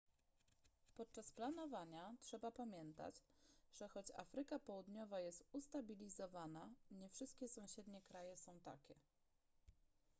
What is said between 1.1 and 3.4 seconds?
planowania trzeba pamiętać